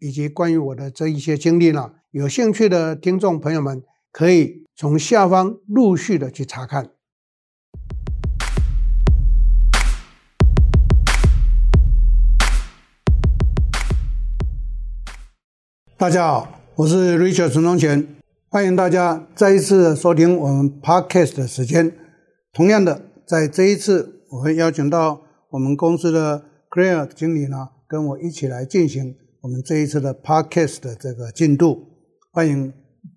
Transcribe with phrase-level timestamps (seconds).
[0.00, 3.82] 以及关于我的这一些经历呢，有兴趣的听众朋友们
[4.12, 6.90] 可以从下方陆续的去查看。
[15.96, 18.06] 大家好，我是 Richard 陈忠全，
[18.48, 21.92] 欢迎大家再一次收听我们 Podcast 的时间。
[22.52, 24.14] 同样的，在这一次。
[24.30, 31.86] 我会邀请到我们公司的 Clare 经理呢，跟我一起来进行我们这一次的 Podcast 的这个进度。
[32.32, 32.72] 欢迎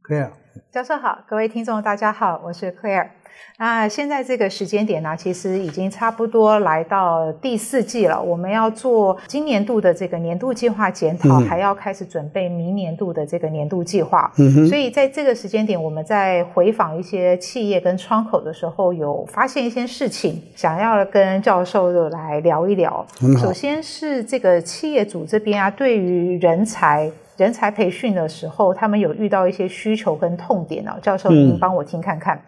[0.07, 0.33] Claire。
[0.71, 3.09] 教授好，各位听众大家好，我是 Claire。
[3.57, 8.19] 那现在这个时间点呢，其实已经差不多来到第四季了。
[8.19, 14.31] 我们要做今年度的这个年度计划检讨，嗯、还要开始准备明年度的这个年度计划。
[14.37, 14.67] 嗯哼。
[14.67, 23.05] 所以在这个时间点，我们在回访一些企业跟窗口的时候，有发现一些事情，想要跟教授来聊一聊。
[23.39, 27.11] 首先是这个企业主这边啊，对于人才。
[27.41, 30.91] 人才培训的时候，他们有遇到一些需求跟痛点哦。
[31.01, 32.39] 教授，您帮我听看看。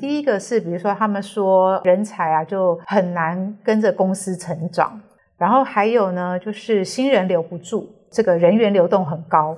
[0.00, 4.98] 第一个是，比如说他们说人才啊，就很难跟着公司成长。
[5.36, 9.54] 然后还有呢，就是新人留不住，这个人员流动很高。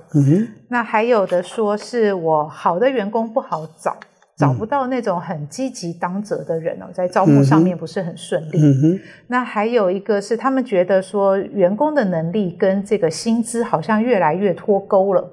[0.67, 3.95] 那还有的说是我好的员工不好找。
[4.35, 8.57] 找不到那种很积极当责的人哦，在招募上面不是很顺利。
[8.57, 8.99] 嗯哼。
[9.27, 15.31] 那还有一个是，他们觉得说员工的能力跟这个薪资好像越来越脱钩了。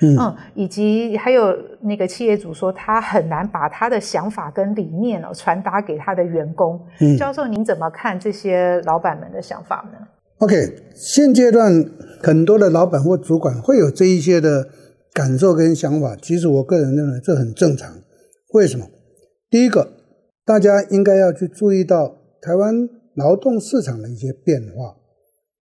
[0.00, 0.16] 嗯。
[0.18, 6.80] 嗯，以及还有那个企业主说，他很难把他的想法跟理念哦传达给他的员工。
[7.00, 7.16] 嗯。
[7.18, 10.06] 教授，您怎么看这些老板们的想法呢
[10.38, 10.54] ？OK，
[10.94, 11.84] 现阶段
[12.22, 14.68] 很多的老板或主管会有这一些的
[15.12, 17.90] 感受跟想法，其实我个人认为这很正常。
[18.52, 18.88] 为什么？
[19.50, 19.92] 第一个，
[20.44, 24.96] 大家应该要去注意到台湾劳动市场的一些变化，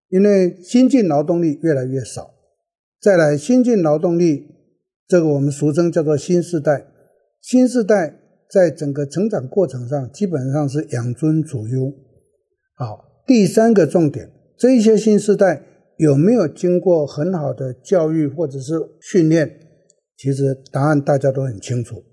[0.09, 2.31] 因为新进劳动力越来越少。
[3.01, 4.47] 再来，新进劳动力，
[5.07, 6.87] 这个我们俗称叫做新时代。
[7.41, 11.93] 新时代在整个成长过程上，基本上是养尊处优。
[12.75, 15.63] 好，第三个重点，这些新时代
[15.97, 19.59] 有没有经过很好的教育或者是训练？
[20.17, 22.03] 其实答案大家都很清楚。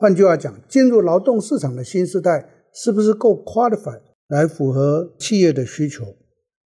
[0.00, 6.04] 换句话讲，进入劳动市场的新时代是不是够 qualified 来符合企业的需求？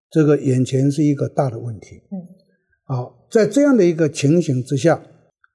[0.09, 1.97] 这个眼前是一个大的问题。
[2.09, 2.23] 嗯，
[2.85, 5.03] 好，在这样的一个情形之下，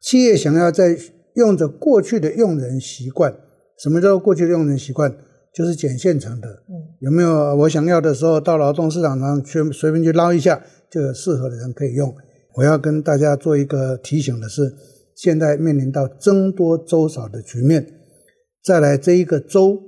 [0.03, 0.99] 企业想要在
[1.37, 3.34] 用着过去的用人习惯，
[3.78, 5.16] 什么叫做过去的用人习惯？
[5.54, 6.49] 就是捡现成的。
[6.69, 12.15] 嗯，有没有我想要的时候到劳动市场上去随便去捞一下，就有适合的人可以用？
[12.56, 14.75] 我要跟大家做一个提醒的是。
[15.22, 17.87] 现在面临到僧多粥少的局面，
[18.60, 19.81] 再来这一个粥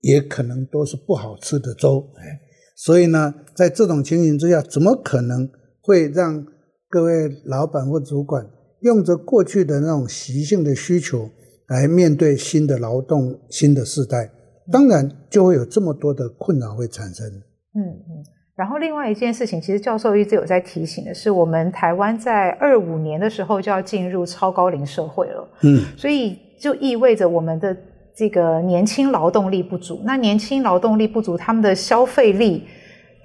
[0.00, 2.40] 也可能都是不好吃的粥，哎，
[2.74, 5.48] 所以呢，在这种情形之下，怎么可能
[5.80, 6.44] 会让
[6.88, 8.44] 各位老板或主管
[8.80, 11.30] 用着过去的那种习性的需求
[11.68, 14.32] 来面对新的劳动、新的世代？
[14.72, 17.24] 当然就会有这么多的困扰会产生。
[17.28, 18.24] 嗯嗯。
[18.60, 25.48] 然后另外一件事情，其实教授一直有在提醒的是，我们台湾在二五年的时候就要进入超高龄社会了。
[25.62, 27.74] 嗯，所以就意味着我们的
[28.14, 30.02] 这个年轻劳动力不足。
[30.04, 32.64] 那年轻劳动力不足，他们的消费力，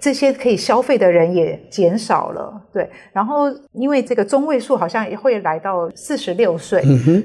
[0.05, 2.61] 这些可以消费的人也减少了。
[2.71, 6.83] 对，然后因为这个中位数好像也会来到四十六岁，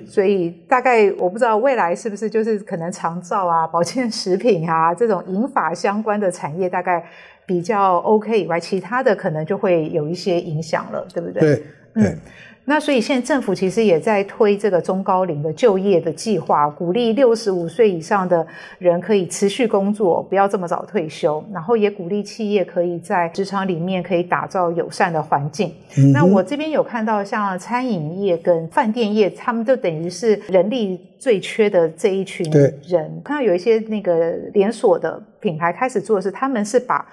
[0.08, 7.04] 所以大概我不知道未来是不是就是可能长照啊、保健食品啊 这种银法相关的产业大概。
[7.46, 11.40] 比较 OK 以外，其他的可能就会有一些影响了，对不对？
[11.40, 11.62] 对，
[11.96, 12.18] 嗯，
[12.70, 18.46] 那所以现在政府其实也在推这个中高龄的就业的计划，鼓励六十五岁以上的
[18.78, 25.74] 人可以持续工作，不要这么早退休，然后也鼓励企业可以在职场里面可以打造友善的环境。
[25.98, 32.48] 嗯、那我这边有看到，像餐饮业跟饭店业，他们就等于是人力最缺的这一群
[32.86, 33.20] 人。
[33.24, 37.04] 看到有一些那个连锁的品牌开始做的是，他们是把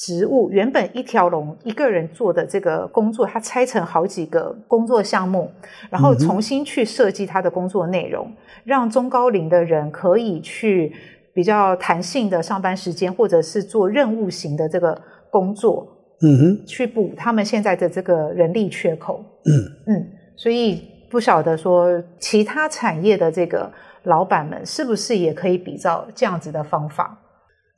[0.00, 5.52] 职务原本一条龙一个人做的这个工作，他拆成好几个工作项目，
[5.90, 8.32] 然后重新去设计他的工作内容，
[8.64, 10.90] 让中高龄的人可以去
[11.34, 14.98] 比较弹性的上班时间，或者是做任务型的这个
[15.30, 15.86] 工作，
[16.22, 20.06] 嗯哼，去补他们现在的这个人力缺口，嗯嗯。
[20.34, 23.70] 所以不晓得说其他产业的这个
[24.04, 27.18] 老板们是不是也可以比照这样子的方法？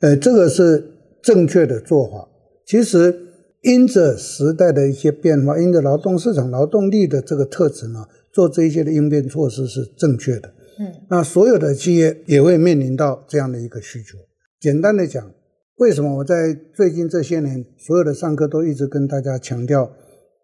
[0.00, 0.91] 呃，这个是
[1.22, 2.28] 正确的做法。
[2.66, 3.14] 其实
[3.62, 10.48] 因着时代的一些变化，因着劳动市场劳动力的这个特质呢，做这一些的应变措施是正确的。
[10.80, 14.18] 嗯，那所有的企业也会面临到这样的一个需求。
[14.60, 15.30] 简单的讲，
[15.76, 19.92] 为什么我在最近这些年所有的上课都一直跟大家强调，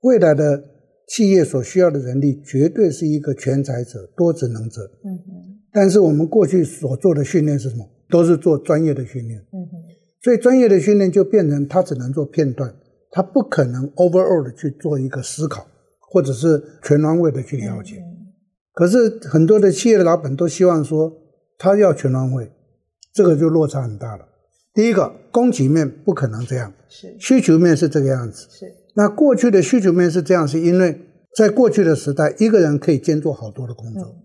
[0.02, 0.62] 未来的
[1.08, 4.82] 企业所需要的人力绝对是一个全才者、多职能者。
[5.04, 5.58] 嗯哼。
[5.72, 7.88] 但是我们过去所做的训练是什么？
[8.10, 9.40] 都是做专业的训练。
[9.52, 9.97] 嗯哼。
[10.22, 12.74] 所以专业的训练就变成他只能做片段，
[13.10, 15.66] 他不可能 overall 的去做一个思考，
[16.00, 17.96] 或者是全方位的去了解。
[17.98, 18.26] 嗯。
[18.72, 21.12] 可是很多的企业的老板都希望说，
[21.56, 22.52] 他要全方位。
[23.14, 24.28] 这个就落差很大了。
[24.74, 28.46] 第一个，供给面不可能这样，是需求面是这个样子。
[28.48, 31.00] 是那过去的需求面是这样，是因为
[31.36, 34.02] 在过去的时代，一个人可以兼做好多的工作。
[34.04, 34.22] 嗯、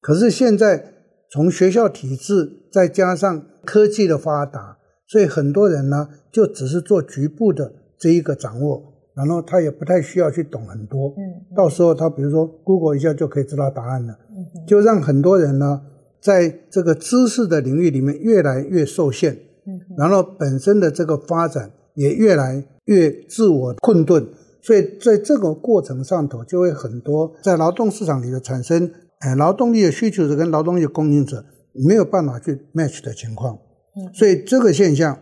[0.00, 0.94] 可是现在，
[1.30, 4.78] 从学校体制再加上科技的发达，
[5.12, 8.82] 所以很多人呢就只是做局部的这一个掌握，
[9.14, 11.10] 然后他也不太需要去懂很多。
[11.18, 11.20] 嗯，
[11.50, 14.16] 嗯到时候他比如说 Google 一下就可以知道答案了。
[14.30, 15.82] 嗯，嗯就让很多人呢。
[16.22, 19.32] 在这个知识的领域里面越来越受限，
[19.66, 24.24] 嗯然后本身的这个发展也越来越自我困顿，
[24.62, 28.88] 所以在这个过程上头就会很多在劳动市场里的产生，
[29.18, 31.44] 哎，劳动力的需求者跟劳动力的供应者
[31.84, 33.58] 没有办法去 match 的情况，
[34.12, 35.18] 所以这个现象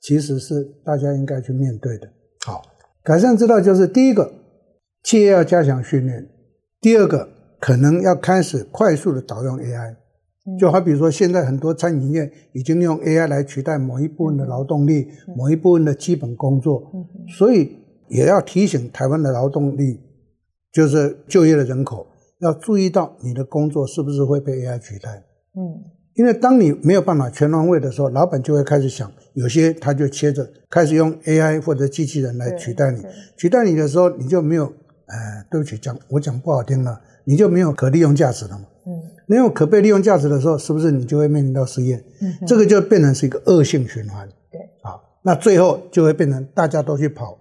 [0.00, 2.08] 其实是大家应该去面对的。
[2.44, 2.62] 好，
[3.02, 4.32] 改善之道就是第一个，
[5.02, 6.22] 企业要加强训练；
[6.80, 7.28] 第二个，
[7.60, 9.96] 可能要开始快速的导用 AI。
[10.58, 16.92] 就好比说，现在很多餐饮业已经用 AI 来取代某一部分的劳动力，某一部分的基本工作，
[17.38, 17.78] 所以
[18.08, 20.00] 也要提醒台湾的劳动力，
[20.70, 22.06] 就是就业的人口，
[22.40, 25.24] 要注意到你的工作是不是会被 AI 取代。
[25.56, 25.80] 嗯，
[26.14, 33.02] 因为当你没有办法全方位的时候，老板就会开始想，有些他就切着开始用 AI 或者机器人来取代你，
[33.36, 38.64] 取代你的时候，你就没有，呃，对不起，讲我讲不好听了，你就没有可利用价值了嘛。
[38.86, 38.92] 嗯。
[39.26, 42.04] 没有可被利用价值的时候，是不是你就会面临到失业？
[42.46, 44.28] 这个就变成是一个恶性循环。
[44.52, 47.38] 对，好，那最后就会变成大家都去跑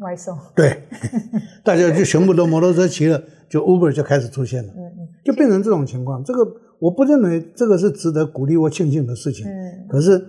[0.00, 0.36] 外送。
[0.56, 0.82] 对，
[1.62, 4.72] 大家就全部都摩托车骑了，就 Uber 就开始出现了。
[4.74, 6.24] 嗯嗯，就变成这种情况。
[6.24, 6.44] 这个
[6.82, 9.46] 我不认为这个是值得鼓励或庆幸的事情。
[9.46, 10.20] 嗯，可是。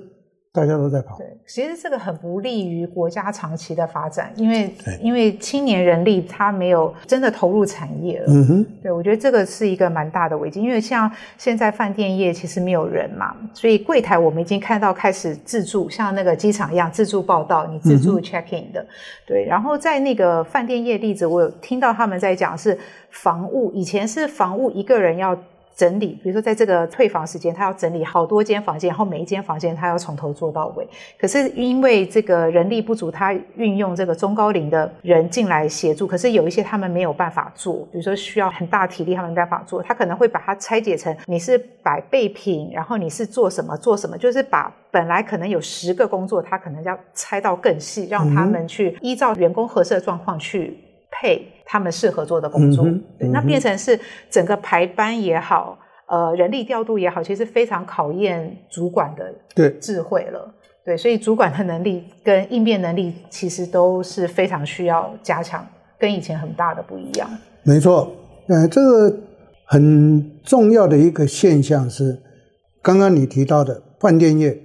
[0.55, 4.71] 大家都在跑，对，其实这个很不利于国家长期的发展，因为
[5.01, 8.25] 因为青年人力他没有真的投入产业了。
[8.27, 18.87] 嗯哼，对，我觉得这个是一个蛮大的危机，因为像现在饭店业其实没有人嘛，所以柜台我们已经看到开始自助，像那个机场一样自助报到，你自助 check in 的，嗯、
[19.25, 19.43] 对。
[19.45, 22.77] 然后在那个饭店业例子，我有听到他们在讲是
[23.09, 25.35] 房务，以前是房务一个人要。
[25.75, 30.87] 整理，比如说在这个退房时间，他要整理好多间房间，然后每一间房间他要从头做到尾。
[31.19, 36.05] 可是因为这个人力不足，他运用这个中高龄的人进来协助。
[36.05, 39.81] 可是有一些他们没有办法做，比如说需要很大体力，他们没办法做。
[39.81, 50.77] 他可能会把它拆解成你是摆备品，然后你是做什么做什么，就是把本来可能有十个工作，他可能要拆到更细，让他们去依照员工合适的状况去
[51.23, 51.47] 配。
[51.65, 52.85] 他们适合做的工作，
[53.17, 53.99] 对，那变成是
[54.29, 60.53] 整个排班也好，呃，人力调度也好，其实非常考验主管的对智慧了。
[60.83, 65.65] 对，对，所以主管的能力跟应变能力其实都是非常需要加强，
[65.97, 67.27] 跟以前很大的不一样。
[67.63, 68.11] 没错，
[68.49, 69.17] 呃，这个
[69.65, 72.21] 很重要的一个现象是，
[72.83, 74.61] 刚刚你提到的饭店业，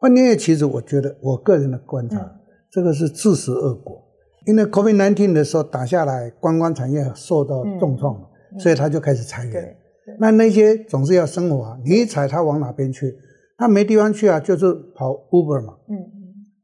[0.00, 2.30] 饭店业其实我觉得，我个人的观察，嗯、
[2.70, 4.04] 这个是自食恶果。
[4.50, 8.16] 因为 COVID-19 的时候打下来，观光产业受到重创，
[8.52, 9.76] 嗯、所以他就开始裁员。
[10.18, 13.16] 那那些总是要生活啊，你一裁他往哪边去？
[13.56, 15.74] 他没地方去啊，就是跑 Uber 嘛。
[15.88, 16.10] 嗯嗯。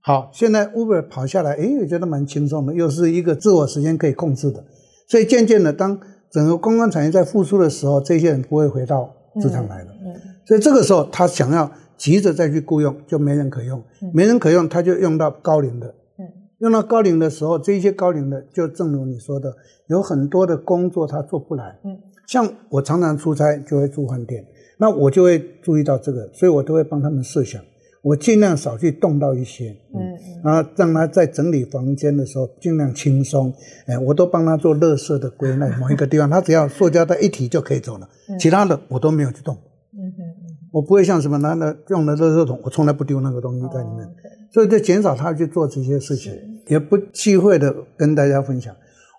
[0.00, 4.64] 好，现在 Uber 跑下来，诶，我觉得蛮轻松的，又是一个自我时间可以控制的。
[5.07, 5.97] 所以渐渐的，当
[6.28, 9.93] 整个观光产业在复苏的时候，这些人不会回到职场来了。
[10.05, 10.12] 嗯。
[10.12, 13.81] 嗯，所以这个时候，他想要急着再去雇佣，就没人可用。
[14.12, 15.95] 没人可用，他就用到高龄的。
[16.59, 19.55] 用到高龄的时候，这一些高龄的，就正如你说的，
[19.89, 21.79] 有很多的工作他做不来。
[21.85, 24.45] 嗯，像我常常出差就会住饭店，
[24.79, 27.63] 那我就会注意到这个，所以我都会帮他们设想，
[28.03, 33.53] 我尽量少去动到一些，嗯嗯，然后让他在整理房间的时候尽量轻松。
[33.87, 38.09] 哎，我都帮他做垃圾的归纳，某一个地方他只要塑胶袋一提就可以走了，
[38.41, 39.55] 其他的我都没有去动。
[39.93, 40.23] 嗯哼，
[40.73, 44.09] 我不会像什么拿的用的垃圾桶，我从来不丢那个东西在里面。
[44.57, 46.33] 所以，就减少他去做这些事情，
[46.67, 48.75] 也不忌讳的跟大家分享。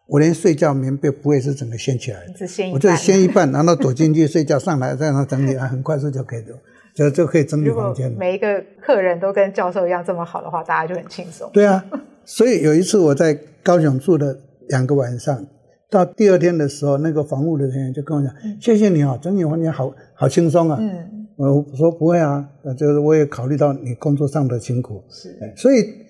[0.08, 6.48] 我连睡觉棉被不会是整个掀起来的，只掀一半，我就掀一半，然后躲进去睡觉，上来再让它整理，很快速就可以的，
[6.96, 8.12] 就就可以整理房间。
[8.18, 11.48] 每一个客人都跟教授一样这么好的话，大家就很轻松。
[11.54, 11.86] 对啊，
[12.26, 14.36] 所以有一次我在高雄住了
[14.70, 15.46] 两个晚上，
[15.92, 26.06] 到第二天的时候，那个房务的人员就跟我讲：“嗯、谢谢你啊，整理房间好好轻松啊。”嗯，我说不会啊，就是我也考虑到你工作上的辛苦，是，所以。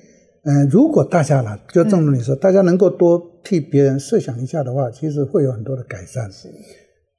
[0.50, 6.32] 嗯、呃，如果大家呢，就正如你说，嗯、大家能够多替别人设想一下的话，其实会有很多的改善。
[6.32, 6.48] 是，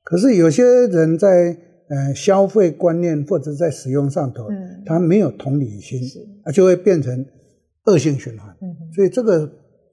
[0.03, 1.55] 可是有些人在
[1.89, 7.27] 呃消费观念或者在使用上头，嗯，他没有同理心，是，啊，就会变成
[7.85, 8.49] 恶性循环。
[8.63, 9.47] 嗯，所以这个。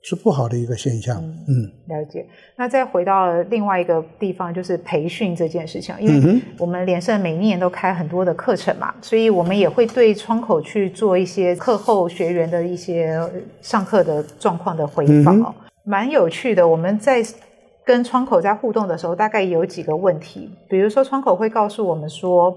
[0.07, 1.17] 是不好的一个现象。
[1.47, 2.23] 嗯，了解。
[2.55, 5.95] 那再回到另外一个地方，就是培训这件事情。
[5.99, 13.19] 因为我们联社每一年都开很多的课程嘛，所以我们也会对窗口去做一些课后学员的一些
[13.61, 16.67] 上课的状况的回访哦，蛮有趣的。
[16.67, 17.25] 我们在
[17.83, 22.55] 跟窗口在互动的时候，大概有几个问题，比如说窗口会告诉我们说。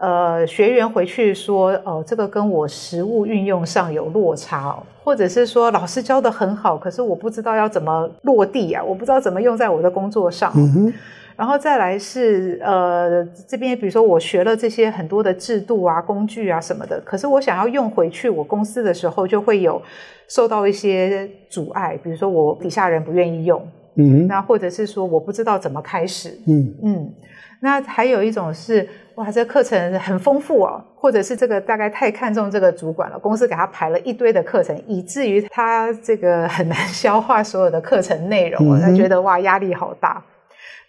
[0.00, 10.50] 呃，学员回去说，哦、呃，这个跟我实物运用上有落差哦，或者是说老师教得很好，可是我不知道要怎么落地啊，我不知道怎么用在我的工作上。
[10.56, 10.94] 嗯哼。
[11.36, 19.80] 然后再来是，呃，这边比如说我学了这些很多的制度啊、工具啊什么的，可是我想要用回去我公司的时候，就会有
[20.28, 23.60] 受到一些阻碍，比如说我底下人不愿意用，
[23.94, 27.12] 嗯哼，那或者是说我不知道怎么开始，嗯嗯。
[27.60, 40.24] 那还有一种是，哇，这个课程很丰富哦，或者是这个大概太看重这个主管了，公司给他排了一堆的课程，以至于他这个很难 消化所有的课程内容，他觉得哇，压力好大。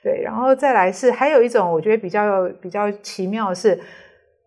[0.04, 3.80] 对，然后再来是还有一种，我觉得比较比较奇妙的是，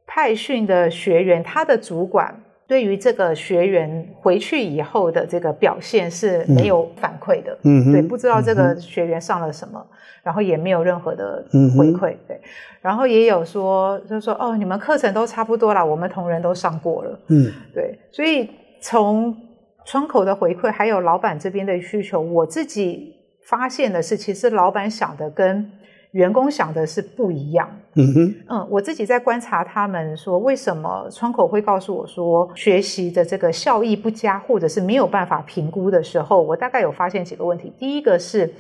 [0.07, 2.35] 派训的学员他的主管
[2.67, 9.85] 对于这个学员回去以后的这个表现是没有反馈的，嗯，对，不知道这个学员上了什么。
[10.23, 11.45] 然后也没有任何的
[11.77, 12.41] 回馈，嗯、对。
[12.81, 17.99] 然后也有说，就是说，哦，你们课程都差不多啦，我们同仁都上过了，嗯，对。
[18.11, 18.49] 所以
[18.81, 19.37] 从
[19.85, 25.71] 窗口的回馈，还有老板这边的需求，我自己发现的是，其实老板想的跟
[26.15, 27.69] 员工想的是不一样。
[27.95, 37.73] 嗯哼，嗯，我自己在观察他们说，为什么窗口会告诉我说，学习的这个效益不佳，或者是没有办法评估的时候，我大概有发现几个问题。
[37.79, 38.53] 第一个是。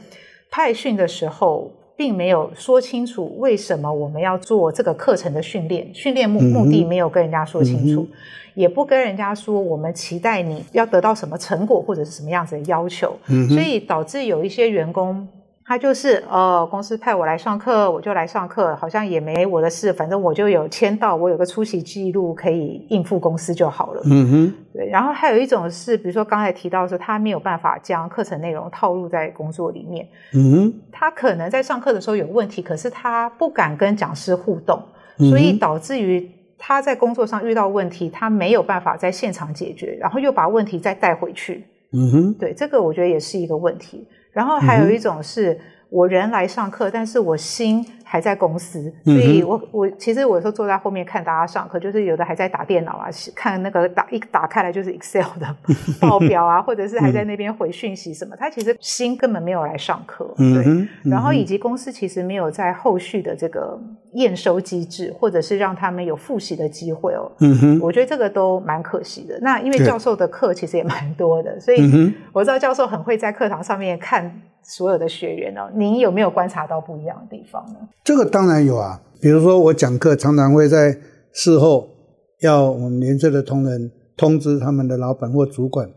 [0.50, 8.06] 派训的时候，并没有说清楚为什么我们要做这个课程的训练，训练目目的没有跟人家说清楚，
[8.54, 15.26] 也不跟人家说我们期待你要得到什么成果或者是什么样子的要求，嗯、所以导致有一些员工。
[15.66, 24.02] 他就是呃，公司派我来上课，我就来上课，好像也没我的事，反正我就有签到，我有个出席记录可以应付公司就好了。
[24.04, 24.86] 嗯哼，对。
[24.88, 30.06] 然后还有一种是，比如说刚才提到的是，他没有办法将课程内容套入在工作里面。
[30.34, 34.82] 嗯哼，他可能在上课的时候有问题，可是他不敢跟讲师互动，
[35.30, 41.64] 所以导致于他在工作上遇到问题，他没有办法在现场解决，然后又把问题再带回去。
[41.92, 44.06] 嗯哼，对，这个我觉得也是一个问题。
[44.34, 45.58] 然后还有一种是
[45.90, 55.56] 我人来上课，但是我心还在公司，所以我我其实我有时候坐在后面看大家上课，就是有的还在打电脑啊，看那个打一打开来就是 Excel 的
[56.00, 60.86] 报表啊，或者是还在那边回讯息什么，他其实心根本没有来上课，对。
[61.08, 63.78] 然后以及公司其实没有在后续的这个
[64.14, 67.30] 验收机制，或者是让他们有复习的机会哦。
[67.40, 69.38] 嗯哼，我觉得这个都蛮可惜的。
[69.40, 74.42] 那因为教授的课其实也蛮多的，所以我知道教授很会在课堂上面看。
[74.64, 77.78] 所有的学员哦，您有没有观察到不一样的地方呢？
[78.02, 80.98] 这个当然有啊，比如说我讲课常常会在
[81.32, 81.88] 事后
[82.40, 85.88] 要我们联社的同仁通知他们的老板或主管，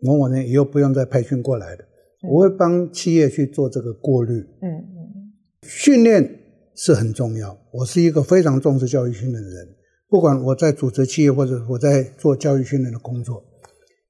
[0.00, 4.32] 某某人以后不用再培训过来的，嗯、我会帮企业去做这个过滤。
[4.62, 6.28] 嗯嗯，训练
[6.74, 9.68] 是很重要，我是一个非常重视教育训练的人，
[10.08, 13.44] 不管我在组织企业或者我在做教育训练的工作，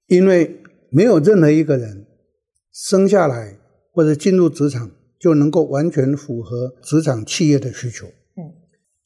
[0.06, 2.06] 因为没有任何一个人
[2.73, 3.56] 生下来。
[3.94, 8.52] 或者进入职场就能够完全符合职场企业的需求，嗯，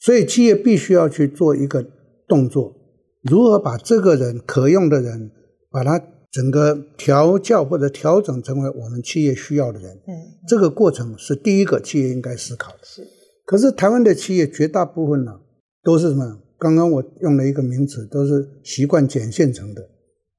[0.01, 1.85] 所以企业必须要去做一个
[2.27, 2.75] 动作，
[3.23, 5.31] 如何把这个人可用的人，
[5.71, 10.15] 把他整个调教或者调整成为我们企业需要的人，嗯，
[10.49, 12.79] 这个过程是第一个企业应该思考的。
[12.83, 13.07] 是，
[13.45, 15.41] 可是台湾的企业绝大部分呢，
[15.85, 16.41] 都是什么？
[16.59, 19.89] 刚刚我用了一个名词，都是习惯捡现成的，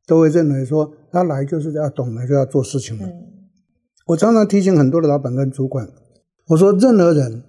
[0.06, 3.08] 都会认为说他来就是要懂了就要做事情了。
[3.08, 3.29] 嗯
[4.10, 5.88] 我常常提醒很多的老板跟主管，
[6.48, 7.44] 我说任何人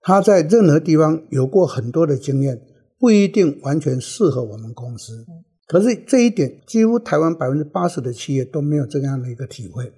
[0.00, 2.60] 他在任何地方有过很多的经验，
[2.98, 5.24] 不一定完全适合我们公司。
[5.68, 9.92] 可是这一点，几乎台湾百分之八十的企业都没有这样的一个体会。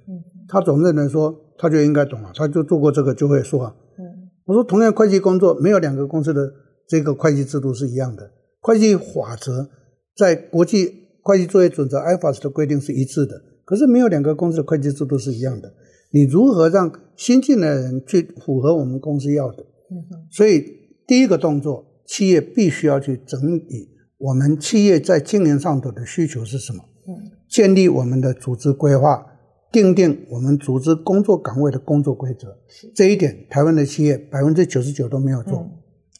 [0.47, 3.75] 他总认为说，他就应该懂了，他就做过这个就会说啊。
[3.99, 6.53] 嗯，我说同样会计工作，没有两个公司的
[6.87, 8.31] 这个会计制度是一样的，
[8.61, 9.71] 会计法则
[10.15, 10.93] 在国际
[11.23, 15.73] 会计作业准则 IFRS 的规定是一致的，可是没有两个公司的会计制度是一样的。
[16.11, 19.65] 你如何让新进来的人去符合我们公司要的？
[20.31, 20.65] 所以
[21.07, 26.85] 第一个动作，企业必须要去整理我们企业在经营上头的需求是什么？
[27.09, 29.27] 嗯，建立我们的组织规划，
[29.73, 32.57] 定定我们组织工作岗位的工作规则。
[32.95, 35.69] 这一点，台湾的企业百分之九十九都没有做。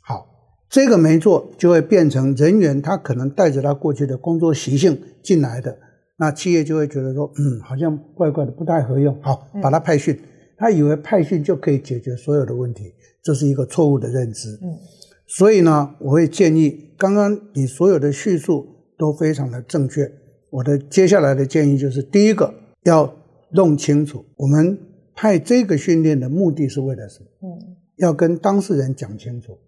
[0.03, 0.27] 好，
[0.69, 5.79] 这个没做，就会变成人员他可能带着他过去的工作习性进来的。
[6.17, 9.21] 那企业就会觉得说，嗯，好像怪怪的，不太合用。
[9.21, 10.17] 好，把它派训，
[10.57, 14.57] 他以为派训就可以解决所有的问题，这是一个错误的认知。
[14.63, 14.79] 嗯，
[15.27, 18.65] 所以呢，我会建议，刚刚你所有的叙述
[18.97, 20.09] 都非常的正确。
[20.51, 22.55] 我的接下来的建议就是，第一个
[22.85, 23.13] 要
[23.51, 24.79] 弄清楚，我们
[25.17, 27.27] 派这个训练的目的是为了什么？
[27.43, 29.59] 嗯，要跟当事人讲清楚，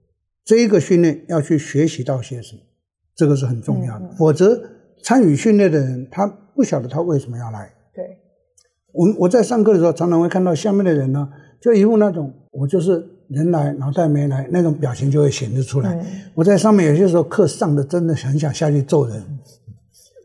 [0.44, 2.62] 这一个训练要去学习到些什么，
[3.16, 4.75] 这个是很重要的，否则。
[5.06, 7.72] 参与训练的人，他不晓得他为什么要来。
[7.94, 8.04] 对，
[8.92, 11.28] 我我在上课的时候，常常会看到下面的人呢，
[11.60, 15.94] 就一副那种我就是人来脑袋没来那种表情就会显示出来。
[15.94, 19.22] 嗯、我在上面有些时候课上的真的很想下去揍人，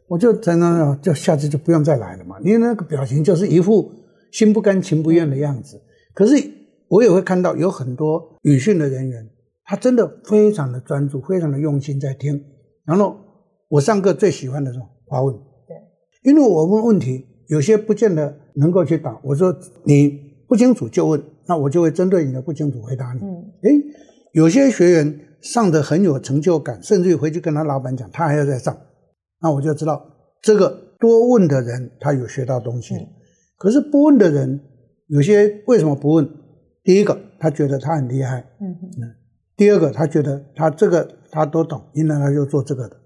[0.07, 2.38] 我就在那就下次就不用再来了嘛。
[2.41, 3.91] 因为那个表情就是一副
[4.31, 5.79] 心不甘情不愿的样子。
[6.15, 6.33] 可是
[6.88, 9.29] 我也会看到有很多语训的人员，
[9.63, 12.43] 他真的非常的专注，非常的用心在听，
[12.83, 13.15] 然后。
[13.72, 19.18] 我上课最喜欢的是发问，对，因为我问问题，有些不见得能够去答。
[19.24, 20.10] 我说你
[20.46, 23.22] 不清楚就问，那我就会针对你的不清楚回答你。
[23.22, 23.30] 嗯，
[23.63, 23.82] 诶，
[24.34, 28.78] 有些学员上的很有成就感，甚至于回去跟他老板讲，他还要再上，
[29.42, 30.06] 那我就知道
[30.42, 32.96] 这个多问的人他有学到东西。
[32.96, 33.08] 嗯，
[33.58, 34.60] 可是不问的人，
[35.08, 36.30] 有些为什么不问？
[36.84, 38.68] 第一个，他觉得他很厉害，嗯
[39.01, 39.16] 嗯，
[39.56, 42.98] 第二个，他觉得他这个他都懂，因为他就做这个的。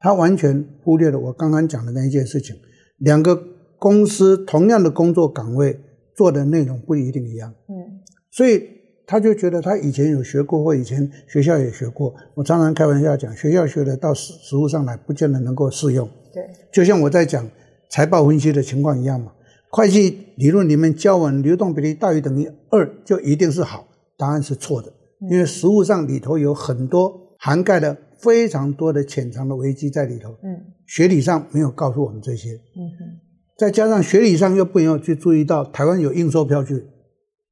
[0.00, 2.56] 他完全忽略了我刚刚讲的那一件事情，
[2.98, 3.38] 两个
[3.78, 5.78] 公司同样的工作岗位
[6.16, 8.62] 做的内容不一定一样，嗯，所以
[9.06, 12.14] 他就觉得他以前有学过，或以前学校也学过。
[12.34, 16.08] 我常常开玩笑讲，学校学的到实实务上来，不见得能够适用。
[16.32, 17.46] 对，就像我在讲
[17.90, 19.32] 财报分析的情况一样嘛。
[19.68, 23.86] 会计理论里面教我们流动比例大于等于二就一定是好，
[24.16, 24.92] 答案是错的，
[25.30, 27.96] 因为实务上里头有很多涵盖的。
[28.22, 33.20] 非常多的潜藏的危机在里头，嗯，学理上没有告诉我们这些，嗯哼，
[33.58, 36.84] 再加上学理上又不要去注意到台湾有应收票据，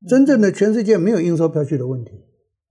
[0.08, 2.12] 真正的全世界没有应收票据的问题，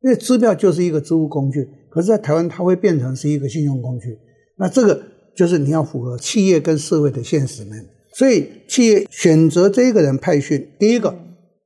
[0.02, 4.18] 因为支票就是一个支付工具，可是，在台湾它会变成是一个信用工具，
[4.58, 5.02] 那这个
[5.36, 7.84] 就是你要符合企业跟社会的现实面，
[8.14, 11.18] 所以企业选择这一个人派训，第一个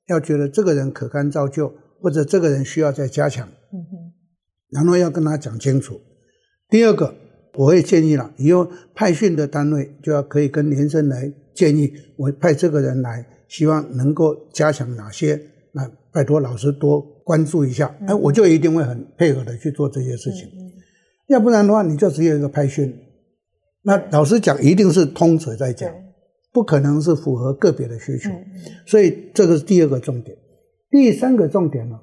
[0.08, 4.14] 要觉得这个人可堪造就，或者这个人需要再加强，嗯哼，
[4.72, 6.00] 然后要跟他讲清楚。
[6.72, 7.14] 第二个，
[7.56, 15.38] 我也建议了，以后派训的单位就要可以跟联圣来建议，我派这个人来，希望能够加强哪些，
[15.74, 20.48] 那拜托老师多关注一下，哎，我就一定会很配合的去做这些事情。
[21.28, 22.98] 要不然的话，你就只有一个派训，
[23.84, 25.94] 那老师讲一定是通则在讲，
[26.54, 28.30] 不可能是符合个别的需求，
[28.86, 30.38] 所以这个是第二个重点。
[30.90, 32.00] 第三个重点呢，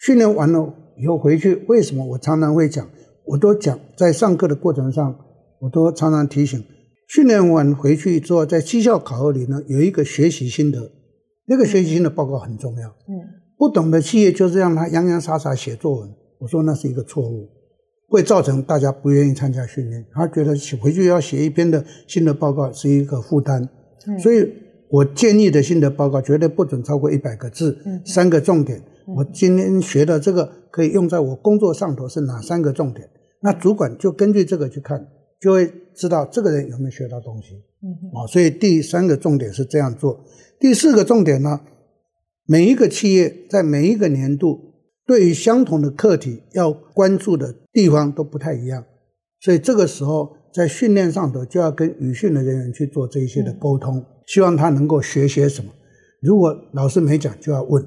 [0.00, 2.88] 训练完了以后回去，为什么我常常会讲？
[3.32, 5.16] 我都讲，在上课的过程上，
[5.58, 6.62] 我都常常提醒，
[7.08, 10.90] 训练完回去之后，在绩效考核里呢，有一个学习心得，
[11.46, 12.88] 那个学习心得报告很重要。
[12.88, 13.16] 嗯，
[13.56, 17.48] 不懂的企业就是让他洋洋洒洒写作文，我说那是一个错误，
[18.06, 23.66] 会造成大家不愿意参加训练，他觉得回去要写一篇的心得报告是一个负担。
[24.08, 24.46] 嗯，所以
[24.90, 27.78] 我建议的心得报告绝对不准超过一百个字。
[27.86, 28.82] 嗯，三个重点。
[29.16, 33.08] 我今天学的这个可以用在我工作上头是哪三个重点？
[33.42, 35.06] 那主管就根据这个去看，
[35.40, 37.62] 就会知道这个人有没有学到东西。
[37.82, 40.24] 嗯，啊，所以第三个重点是这样做。
[40.60, 41.60] 第四个重点呢，
[42.46, 44.74] 每一个企业在每一个年度
[45.04, 48.84] 对于相同的课题要关注的地方都不太一样，
[49.40, 55.72] 所以这个时候在训练上头就要跟语训的人员去做这一些的沟通，希望他能够学些什么。
[56.20, 57.84] 如果老师没讲，就要问。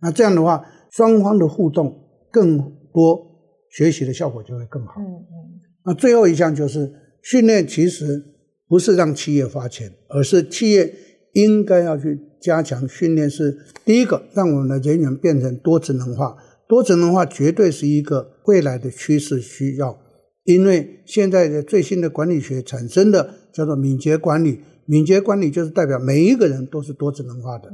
[0.00, 1.96] 那这样的话，双方的互动
[2.32, 2.58] 更
[2.92, 3.27] 多，
[3.70, 4.94] 学习的效果就会更好。
[4.98, 5.60] 嗯嗯。
[5.84, 8.24] 那最后一项就是训练，其实
[8.68, 10.94] 不是让企业花钱，而是企业
[11.32, 13.28] 应该要去加强训练。
[13.28, 16.36] 是第一个，让我们的人员变成多职能化。
[16.66, 19.98] 多职能化绝对是一个未来的趋势需要，
[20.44, 24.60] 因为现在的最新的管理学产生的叫做敏捷管理。
[24.84, 27.70] 敏捷管理就是代表每一个人都是多职能化的。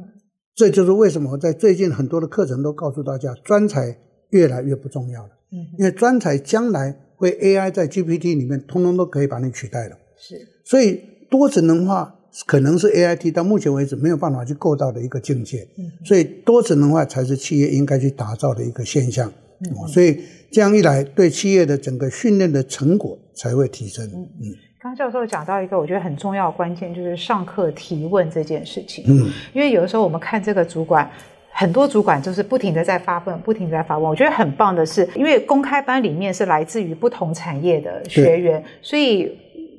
[0.54, 3.98] 这就是为什么我在最近很多的课程都告诉大家，专才
[4.30, 5.30] 越来越不重要了。
[5.54, 9.96] 嗯，因为专才将来会 AI 在 GPT 里面通通都可以把你取代了。
[10.18, 12.14] 是，所以多职能化
[12.46, 15.66] 可能是 AIT 到目前为止没有办法去够到的一个境界。
[15.78, 19.32] 嗯，所以多职能化才是企业应该去打造的一个现象。
[19.60, 24.04] 嗯，所以这样一来，对企业的整个训练的成果才会提升。
[24.10, 24.52] 嗯。
[24.80, 29.02] 刚教授讲到一个我觉得很重要的关键，就是上课提问这件事情。
[29.08, 31.10] 嗯，因为有的时候我们看这个主管，
[31.56, 34.10] 很多主管就是不停的在发问，不停的在发问。
[34.10, 39.30] 我觉得很棒的是，因为公开班里面是来自于不同产业的学员，所以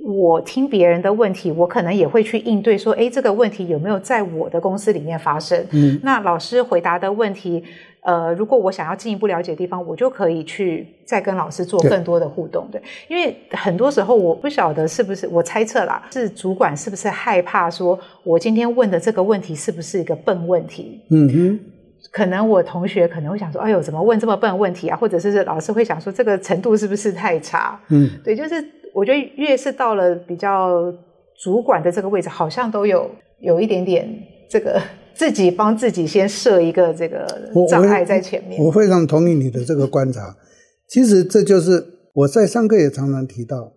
[0.01, 5.65] 我听别人的问题，我可能也会去应对，说，哎，这个问题有没有在我的公司里面发生？
[5.71, 7.63] 嗯，那老师回答的问题。
[8.05, 21.01] 呃，如果我想要进一步了解的地方，我就可以去再跟老师做更多的互动，对，对，因为很多时候我不晓得是不是，我猜测啦，是主管是不是害怕说，我今天问的这个问题是不是一个笨问题？
[21.09, 21.59] 嗯哼，
[22.11, 24.95] 可能我同学可能会想说，哎呦，怎么问这么笨问题啊？
[24.95, 27.79] 或者是老师会想说，这个程度是不是太差？
[27.89, 28.63] 嗯，对，就是
[28.93, 30.93] 我觉得越是到了比较
[31.43, 34.07] 主管的这个位置，好像都有有一点点
[34.47, 34.79] 这个。
[35.15, 37.25] 自己帮自己先设一个这个
[37.69, 38.59] 障碍在前面。
[38.59, 40.35] 我，我非常同意你的这个观察。
[40.89, 43.71] 其实这就是我在上课也常常提到，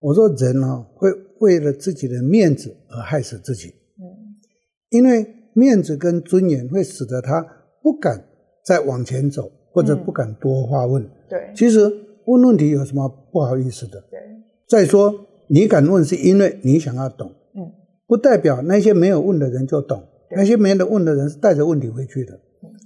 [0.00, 3.68] 我说人啊会为了自己的面子而害死自己。
[3.68, 4.04] 嗯，
[4.90, 7.46] 因为面子跟尊严会使得他
[7.82, 8.24] 不敢
[8.64, 11.02] 再往前走，或者不敢多发问。
[11.02, 11.80] 嗯，对，其实
[12.26, 14.00] 问问题有什么不好意思的？
[14.10, 14.18] 对。
[14.68, 17.72] 再说你敢问是因为你想要懂，嗯，
[18.06, 20.04] 不代表那些没有问的人就懂。
[20.36, 22.34] 那些没人问的人是带着问题回去的，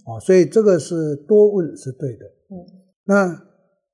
[0.07, 2.25] 啊，所以这个是多问是对的。
[2.51, 2.57] 嗯，
[3.05, 3.43] 那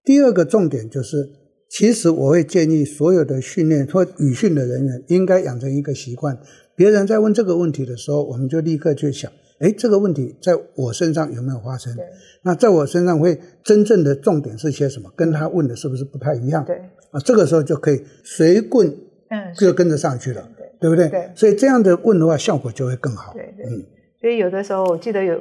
[0.04, 1.28] 第二个重点就是，
[1.68, 6.38] 其实我会建议所有的训练或语训的人员应该养成一个习惯，
[6.76, 11.94] 别人在问这个问题的时候，我们就立刻去想，哎，这个问题在我身上有没有发生？
[11.96, 12.04] 对。
[12.42, 15.12] 那在我身上会真正的重点是些什么？
[15.14, 16.64] 跟他问的是不是不太一样？
[16.64, 16.76] 对。
[17.10, 18.88] 啊，这个时候就可以随棍，
[19.28, 20.48] 嗯，就跟着上去了。
[20.80, 21.08] 对不对？
[21.08, 23.32] 对，所以这样的问的话，效果就会更好。
[23.34, 23.84] 对对，嗯，
[24.20, 25.40] 所以有的时候我记得有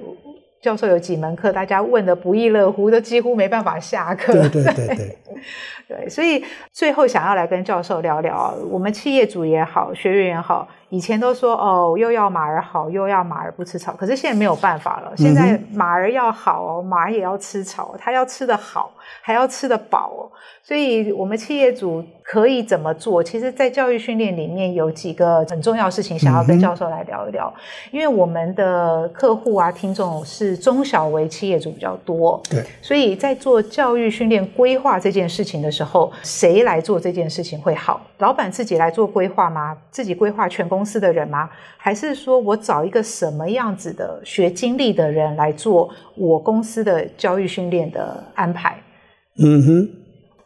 [0.61, 4.33] 教授有几门课，大家问的不亦乐乎，都几乎没办法下课。
[4.33, 5.17] 对对对对。
[5.87, 10.67] 对，所以最后想要来跟教授聊聊，我们企业主也好，学员也好。
[10.89, 13.93] 以前都说哦，又要马儿好，又要马儿不吃草。
[13.93, 20.31] 可是现在没有办法了，现在马儿要好哦，马儿也要吃草，它要吃得好，还要吃得饱哦。
[20.61, 23.23] 所以，我们企业主可以怎么做？
[23.23, 27.51] 其实，在教育训练里面有几个很重要的事情，想要跟教授来聊一聊。
[27.91, 37.99] 因为我们的客户啊、听众是中小微企业主比较多，对，所以在做教育训练规划这件事情的时候，谁来做这件事情会好？
[38.19, 39.75] 老板自己来做规划吗？
[39.89, 41.49] 自己规划全公司的人吗？
[41.77, 48.81] 还是说我找一个什么样子的学经历的人来做我公司的教育训练的安排？
[49.37, 49.89] 嗯哼，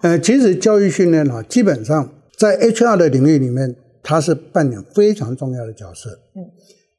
[0.02, 6.10] 呃，其实教育训练啊，基本上在 HR 的领域里面，它是扮演非常重要的角色。
[6.36, 6.46] 嗯，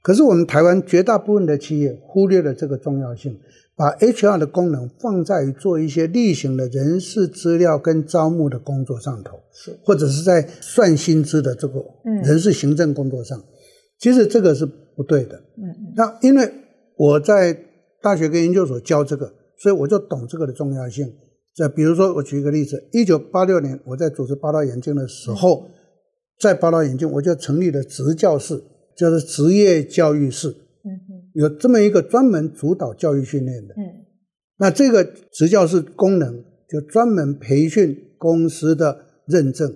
[0.02, 3.38] 可是我们台湾绝大部分的企业忽略了这个重要性。
[3.76, 11.84] 把 HR 的功能放在于做一些例行的人事资料跟招募的工作上头，是或者是在算薪资的这个
[12.22, 13.44] 人事行政工作上，嗯、
[13.98, 15.36] 其实这个是不对的。
[15.58, 16.48] 嗯，那因为
[16.96, 17.58] 我在
[18.00, 21.12] 大学跟研究所教这个，所以我就懂这个的重要性。
[21.52, 25.70] 这比如说，我举一个例子：一九八六年我在主持八大眼镜的时候，嗯、
[26.40, 28.62] 在八大眼镜我就成立了职教室，
[28.96, 30.54] 叫做职业教育室。
[31.34, 33.82] 有这么一个专门主导教育训练的，嗯，
[34.58, 39.74] 那这个职教是功能就专门培训公司的认证，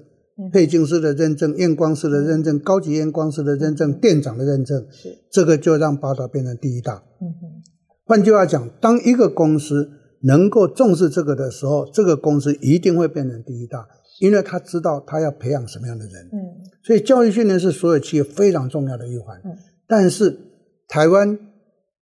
[0.53, 5.19] 配镜师的认证、验光师的认证、高级验光师的认证、店长的认证，是。
[5.33, 7.03] 这个就让八大变成第一大。
[7.21, 7.27] 嗯。
[7.41, 7.63] 哼，
[8.05, 9.91] 换句话讲，当一个公司
[10.23, 13.85] 能够重视这个的时候，这个公司一定会变成第一大，
[14.21, 16.15] 因为他知道他要培养什么样的人。
[16.33, 16.39] 嗯，
[16.85, 19.37] 所以教育训练是所有企业非常重要的一环。
[19.45, 19.57] 嗯，
[19.89, 20.39] 但是
[20.87, 21.37] 台湾。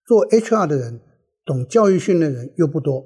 [0.05, 0.99] 做 HR 的人，
[1.45, 2.99] 懂教育训练的人又不多，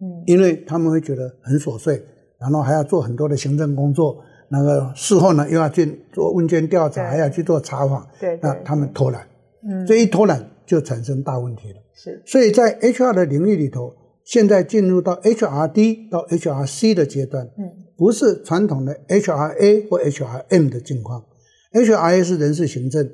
[0.00, 2.02] 嗯，因为他们会觉得很琐碎，
[2.40, 4.16] 然后还要做很多的行政工作，
[4.48, 9.26] 那个事后呢又要去做问卷调查，还要去做查访，对，那他们偷懒，
[9.68, 21.22] 嗯，这一偷懒就产生大问题了，是，所以在 HR 的领域里头，现在进入到 HRD 到 HRC 的阶段，嗯，不是传统的 HRA 或 HRM 的境况
[21.72, 23.10] ，HRA 是人事行政。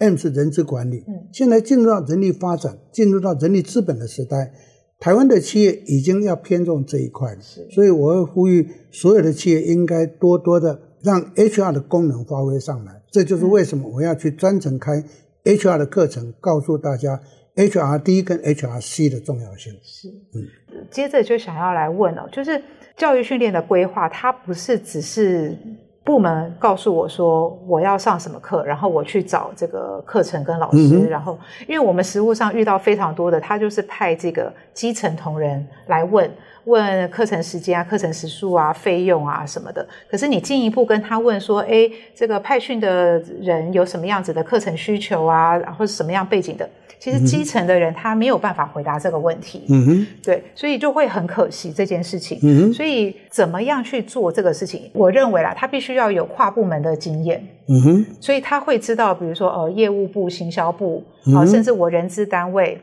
[0.00, 4.50] HRM 是人资管理，现在进入到人力发展，进入到人力资本的时代，
[4.98, 7.40] 台湾的企业已经要偏重这一块了。
[7.70, 13.02] 所以我会呼吁所有的企业应该多多的让 HR 的功能发挥上来。
[13.10, 15.04] 这就是为什么我要去专程开
[15.44, 17.20] HR 的课程，告诉大家
[17.56, 19.74] HRD 跟 HRC 的重要性。
[19.82, 20.48] 是，嗯，
[20.90, 22.62] 接着就想要来问哦，就是
[22.96, 25.54] 教育训练的规划，它不是只是。
[26.02, 36.28] 部门告诉我说我要上什么课，然后我去找这个课程跟老师，嗯、然后因为我们实务上遇到非常多的，他就是派这个基层同仁来问
[36.64, 39.86] 问课程时间啊、课程时数啊、费用啊什么的。
[40.10, 46.68] 可是你进一步跟他问说，哎，这个派训的人有什么样子的课程需求啊，或者什么样背景的？
[46.98, 52.38] 其实基层的人他没有办法回答这个问题，嗯哼，对，所以就会很可惜这件事情。
[52.42, 54.90] 嗯哼，所以怎么样去做这个事情？
[54.92, 61.02] 我认为啦，他必须要有跨部门的经验，嗯哼，所以他会知道，比如说呃，业务部、行销部，
[61.34, 62.78] 啊，甚至我人资单位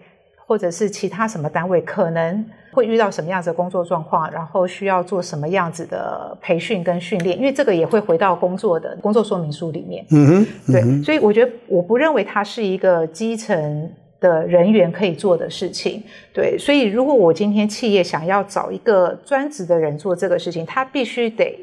[0.48, 10.06] 或者是其他什么单位，可能会遇到什么样子的工作状况，然后需要做什么样子的培训跟训练，因为这个也会回到工作的工作说明书里面。
[10.10, 13.92] 嗯哼，嗯，对，所以我觉得我不认为它是一个基层。
[14.20, 16.02] 的人员可以做的事情，
[16.34, 21.56] 对，所以如果我今天企业想要找一个专职的人做这个事情，他必须得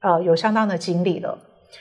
[0.00, 1.38] 呃有相当的经历了，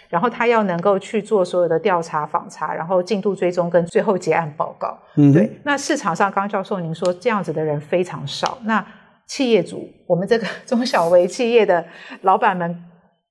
[0.10, 4.98] 然后他要能够去做所有的调查访查，然后进度追踪跟最后结案报告。
[5.16, 5.52] 嗯，对。
[5.64, 8.86] 那市场上，刚刚教授您说这样子的人非常少，那
[9.28, 11.86] 企业主，我们这个 中小微企业的
[12.22, 12.76] 老板们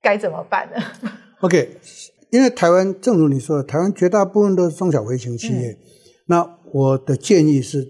[0.01, 0.81] 该怎么办呢？
[1.41, 1.77] OK，
[2.29, 5.77] 因为台湾正如你说的，台湾绝大部分都是中小微型企业，嗯、
[6.27, 6.57] 那。
[6.73, 7.85] 我的建议是，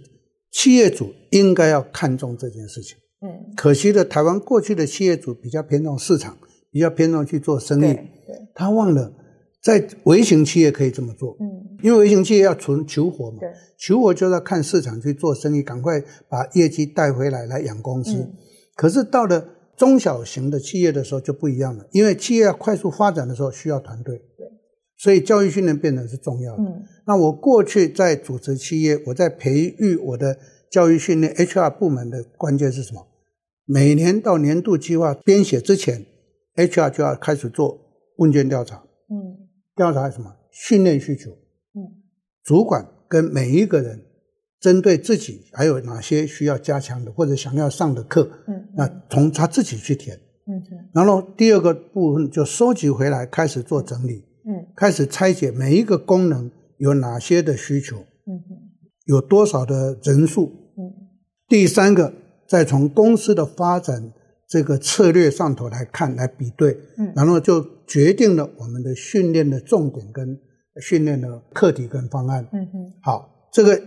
[0.52, 2.98] 企业主应该要看重这件事情。
[3.22, 6.36] 嗯，可惜的，台湾过去的企业主比较偏重市场，
[6.72, 7.96] 比较偏重去做生意。
[8.32, 9.14] 对，他忘了
[9.62, 11.36] 在微型企业可以这么做。
[11.40, 18.14] 嗯，因为微型企业要存求活嘛，对，求活就要看市场去做生意，赶快把业绩带回来来养公司。
[18.14, 18.34] 嗯，
[18.76, 24.22] 可是到了中小型的企业的时候就不一样了，因为企业要快速发展的时候需要团队。
[24.98, 26.62] 所以教育训练变得是重要的。
[26.62, 30.38] 嗯，那我过去在主持企业，我在培育我的
[30.70, 33.08] 教育训练 HR 部门的关键是什么？
[33.66, 36.06] 每年到年度计划编写之前
[36.56, 37.80] ，HR 就要开始做
[38.22, 38.78] 问卷调查。
[39.10, 40.32] 嗯，调查什么？
[40.52, 41.32] 训练需求。
[41.32, 41.80] 嗯，
[42.44, 44.06] 主管跟每一个人
[44.60, 50.16] 针对自己还有哪些需要加强的或者想要上的课，嗯，那从他自己去填。
[50.48, 50.62] 嗯，
[50.94, 54.24] 然后第二个部分就收集回来，开始做整理。
[54.46, 58.42] 嗯，开始拆解每一个功能有哪些的需求，嗯，
[59.06, 60.46] 有多少的人数，
[60.78, 60.94] 嗯，
[61.48, 62.14] 第三个
[62.48, 64.12] 再从公司的发展
[64.48, 70.40] 这个策略上头来看来比对，嗯，然后就决定了我们的训练的重点跟
[70.82, 73.82] 训练的课题跟方案，嗯哼，好，这个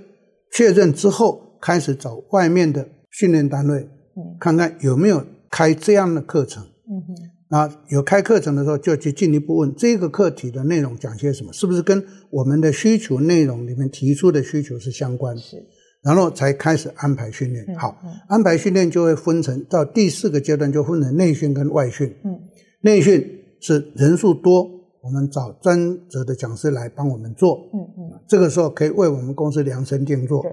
[0.53, 3.81] 确认之后，开始找外面的训练单位，
[4.17, 7.15] 嗯，看看有没有开这样的课程，嗯哼。
[7.51, 15.39] 啊，有开课程的时候，就去进一步问这个课题的内容讲些什么，是不是跟我们的需求内容里面提出的需求是相关？
[15.39, 15.65] 是，
[16.03, 17.65] 然后才开始安排训练。
[17.77, 17.97] 好，
[18.29, 22.13] 安排训练就会分成到第四个阶段，就分成内训跟外训。
[22.25, 22.37] 嗯，
[22.81, 23.25] 内训
[23.65, 24.69] 是人数多，
[25.01, 27.57] 我们找专职的讲师来帮我们做。
[27.73, 30.45] 嗯嗯，这个时候可以为我们公司量身定做。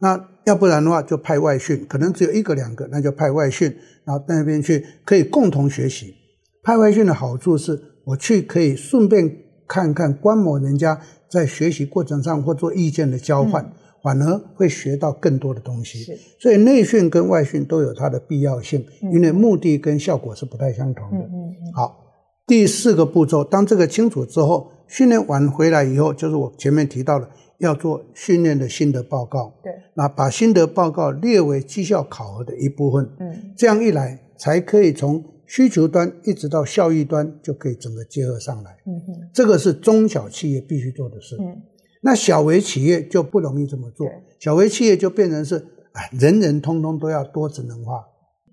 [0.00, 6.14] 那要不然的话，就派外训，可能只有一个两个，那就派外训，然后到那边去可以共同学习。
[6.62, 9.34] 派外训的好处是，我去可以顺便
[9.66, 16.04] 看看观摩人家在学习过程上或做意见的交换，嗯、反而会学到更多的东西。
[16.38, 21.24] 所以内训跟外训都有它的必要性，嗯、因为目的跟效果是不太相同的。
[21.24, 22.01] 嗯嗯、好，
[22.46, 27.28] 第四个步骤，当这个清楚之后，训练完回来以后，就是我前面提到的，
[27.58, 29.54] 要做训练的心得报告。
[29.62, 33.08] 对，那把心得报告列为绩效考核的一部分。
[33.20, 35.24] 嗯，这样一来才可以从。
[35.44, 41.36] 需求端一直到效益端就可以整个结合上来，嗯哼，这个是中小企业必须做的事。
[41.38, 41.60] 嗯，
[42.00, 44.06] 那小微企业就不容易这么做，
[44.38, 45.56] 小微企业就变成是，
[45.92, 48.02] 哎，人人通通都要多职能化。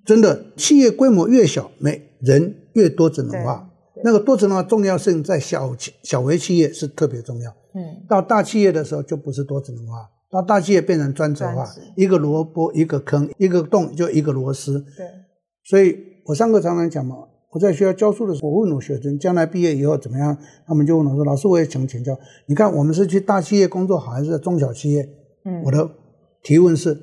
[0.06, 3.69] 真的，企业规模越小，每人越多职能化。
[4.04, 7.52] 那个多职能化重要性在小企小微企业是特别重要。
[7.74, 14.80] 嗯，到大企业的时候就不是多职能化，到大企业变成专职化，职一个萝卜一个坑，一个洞就一个螺丝。
[14.98, 15.06] 对，
[15.64, 16.10] 所以。
[16.26, 17.16] 我上课常常讲嘛，
[17.50, 25.10] 我在学校教书的时候，我问我学生将来毕业以后怎么样，他们就问我说：“老师，我也想请教，你看我们是去大企业工作好，还是在中小企业？”
[25.46, 25.90] 嗯，我的
[26.44, 26.96] 提问是：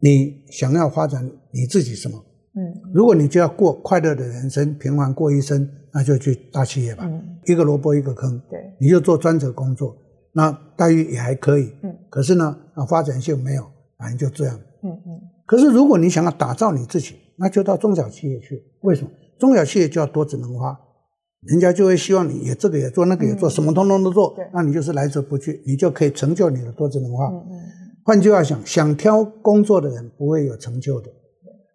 [0.00, 2.22] 你想要发展你自己什么？
[2.56, 7.04] 嗯，如果你就要过快乐的人生，平凡过一生，那就去大企业吧。
[7.04, 9.96] 嗯，一个萝卜一个坑，对，你就做专职工作，
[10.32, 11.72] 那待遇也还可以。
[11.82, 13.64] 嗯，可是呢，啊，发展性没有，
[13.98, 14.56] 反正就这样。
[14.82, 15.20] 嗯嗯。
[15.46, 18.62] 可是如果你想要打造你自己，那就到中小企业去。
[18.82, 19.10] 为什么？
[19.38, 20.78] 中小企业就要多智能化，
[21.42, 27.26] 人家就会希望你也这个也做，那个也做，嗯、什么通通都做，那你就是来者不拒，你就可以成就你的多智能化。
[27.26, 27.60] 嗯嗯、
[28.04, 31.10] 换句话讲，想挑工作的人不会有成就的。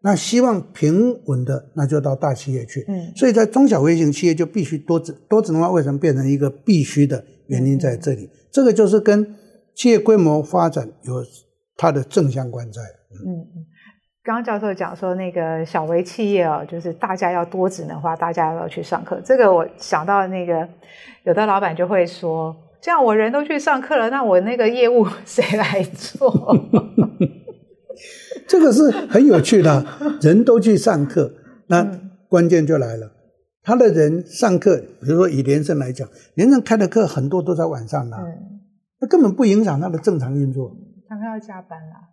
[0.01, 2.85] 那希望平稳的，那就到大企业去。
[2.87, 8.23] 嗯，所以在中小微型企业就必须多职多职能化，为什么变成一个必须的原因在这里？
[8.23, 9.35] 嗯、这个就是跟
[9.75, 11.13] 企业规模发展有
[11.75, 12.81] 它的正相关在。
[13.11, 13.65] 嗯嗯，
[14.23, 19.19] 刚刚教授讲说那个小微企业哦，就是大家要多职能化，大家要去上课。
[19.25, 20.67] 这个我想到那个
[21.25, 26.31] 有的老板就会说，这样我人都去上课了，那我那个业务 谁来做？
[28.49, 29.85] 这个是很有趣的，
[30.21, 31.31] 人都去上课，
[31.67, 31.83] 那
[32.27, 33.11] 关键就来了。
[33.61, 38.17] 他的人上课，比如说以连胜来讲，连胜开的课很多都在晚上呢，
[38.99, 40.75] 那根本不影响他的正常运作。
[41.07, 42.09] 他们要加班啦。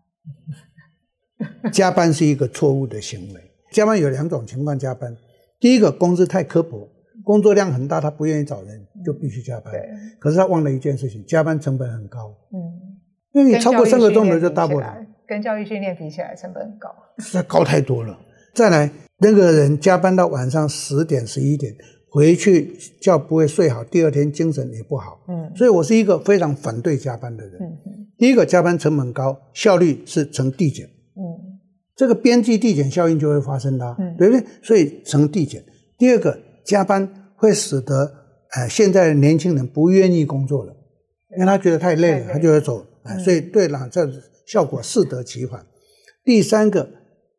[1.72, 3.40] 加班是一个错误的行为。
[3.72, 5.16] 加班有两种情况，加班，
[5.58, 6.90] 第一个公司太刻薄，
[7.24, 9.72] 工作量很大，他不愿意找人，就必须加班。
[10.18, 12.34] 可是他忘了一件事情，加班成本很高。
[12.52, 12.58] 嗯，
[13.32, 15.05] 因为你超过三个钟头就 double 了。
[15.26, 18.18] 跟教育训练比起来，成本很高，是高太多了。
[18.54, 21.74] 再来，那个人加班到晚上十点、十一点，
[22.08, 25.20] 回去觉不会睡好，第二天精神也不好。
[25.28, 27.54] 嗯，所以我是一个非常反对加班的人。
[27.60, 28.06] 嗯嗯。
[28.16, 30.86] 第一个，加班成本高，效率是呈递减。
[30.86, 31.60] 嗯，
[31.94, 34.46] 这个边际递减效应就会发生的，嗯，对不对？
[34.62, 35.62] 所以呈递减。
[35.98, 38.10] 第二个，加班会使得
[38.52, 40.74] 呃现在的年轻人不愿意工作了，
[41.34, 42.86] 因为他觉得太累了，他就会走。
[43.02, 44.08] 哎，所以对了，这。
[44.46, 45.66] 效果适得其反。
[46.24, 46.88] 第三个，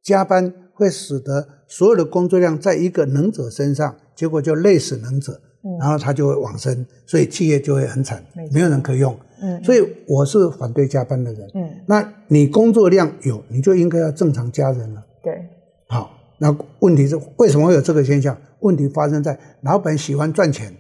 [0.03, 5.41] 加班会使得所有的工作量在一个能者身上，结果就累死能者，
[5.79, 9.17] 然后他就会往生，所以企业就会很惨，没有人可用。
[9.41, 11.49] 嗯，所以我是反对加班的人。
[11.53, 15.05] 嗯，那你工作量有，你就应该要正常加人了。
[15.23, 15.33] 对，
[15.87, 18.35] 好，那问题是为什么会有这个现象？
[18.61, 20.73] 问题发生在老板喜欢赚钱，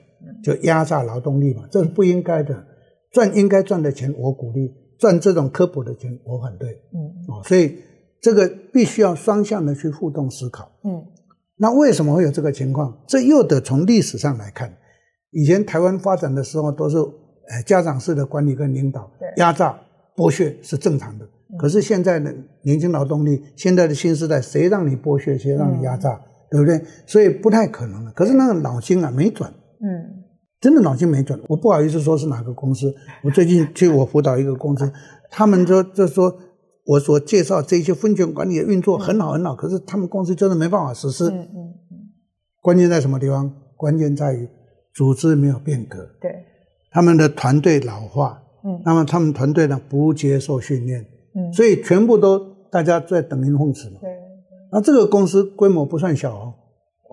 [0.43, 2.65] 就压榨劳动力嘛，这是不应该的。
[3.11, 4.73] 赚应该赚的钱，我鼓励。
[4.97, 6.69] 赚这种科普的钱，我反对。
[6.93, 7.77] 嗯，哦，所以
[8.21, 10.71] 这个必须要双向的去互动思考。
[10.83, 11.03] 嗯，
[11.57, 12.97] 那为什么会有这个情况？
[13.07, 14.75] 这又得从历史上来看。
[15.31, 19.79] 以前台湾发展的时候，都是呃家长式的管理跟领导，对压榨
[20.15, 21.25] 剥削是正常的。
[21.25, 22.33] 嗯，可是现在的
[22.63, 26.81] 年轻劳动力，现在的新时代，谁让你剥削，谁让你压榨，嗯，对不对？
[27.05, 28.11] 所以不太可能了。
[28.13, 29.53] 可是那个脑筋啊，没转。
[29.79, 30.16] 嗯。
[30.59, 32.93] 真的脑筋没转，我不好意思说是哪个公司。
[33.23, 34.91] 我最近去我辅导一个公司，
[35.29, 36.35] 他们就就说
[36.83, 41.29] 我所介绍这些分权管理的运作很好很好，可是他们公司真的没办法实施。
[41.29, 41.57] 嗯嗯
[41.91, 41.97] 嗯。
[42.59, 43.53] 关键在什么地方？
[43.75, 44.49] 关键在于
[44.95, 45.99] 组织没有变革。
[46.19, 46.31] 对。
[46.89, 48.41] 他们的团队老化。
[48.63, 48.81] 嗯。
[48.83, 51.05] 那么他们团队呢不接受训练。
[51.35, 51.53] 嗯。
[51.53, 52.39] 所以全部都
[52.71, 53.97] 大家在等银奉旨嘛。
[54.01, 54.09] 对。
[54.71, 56.53] 那这个公司规模不算小哦，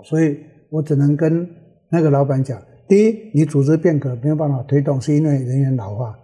[0.02, 0.38] 所以
[0.70, 1.46] 我只能跟
[1.90, 2.58] 那个老板讲。
[2.86, 6.14] 第一，你组织变革没有办法推动，是因为人员老化。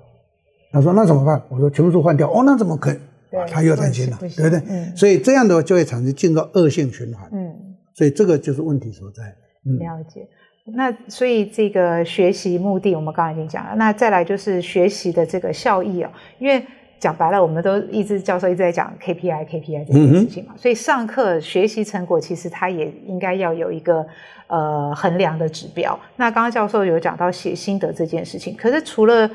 [0.73, 2.96] 他说：“那怎么办？”我说：“全部都换掉。”哦，那怎么可以？
[3.31, 4.61] 对他又担心了，对不对？
[4.68, 7.29] 嗯、所以这样的话就会产生进入恶性循环。
[7.33, 7.55] 嗯，
[7.94, 9.23] 所以这个就是问题所在。
[9.66, 10.29] 嗯、了解。
[10.75, 13.75] 那所以这个学习目的，我们刚才已经讲了。
[13.77, 16.64] 那再来就是学习的这个效益哦，因为。
[17.01, 24.07] 讲白了，我们都一直教授一直在讲 KPI KPI 这件事情嘛，嗯、所以上课学习成果其实它也应该要有一个
[24.49, 25.99] 呃衡量的指标。
[26.17, 29.29] 那刚刚教授有讲到写心得这件事情，可是除了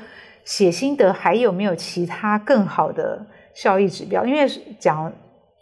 [0.44, 3.20] 写心得，还有没有其他更好的
[3.56, 4.24] 效益指标？
[4.24, 4.48] 因为
[4.78, 5.12] 讲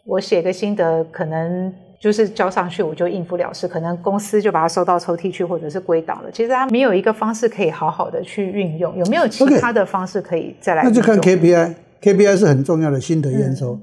[0.04, 6.30] 我写个心得，可能就是交上去我就应付了事，可能公司就把它收到抽屉去，或者是归档了。
[6.30, 10.84] 其实它没有一个方式可以好好的去运用，有没有其他的方式可以再来？
[10.84, 11.76] 那就看 KPI。
[12.04, 13.80] KPI 是很重要的心得验收，